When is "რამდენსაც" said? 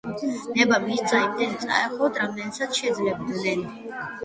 2.23-2.77